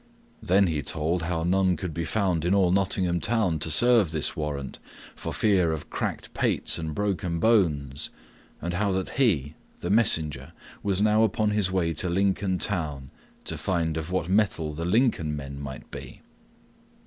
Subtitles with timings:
[0.41, 4.35] Then he told how none could be found in all Nottingham Town to serve this
[4.35, 4.79] warrant,
[5.15, 8.09] for fear of cracked pates and broken bones,
[8.63, 13.11] and how that he, the messenger, was now upon his way to Lincoln Town
[13.45, 16.21] to find of what mettle the Lincoln men might be.